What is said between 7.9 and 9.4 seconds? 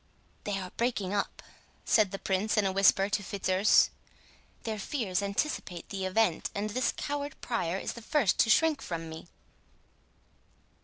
the first to shrink from me."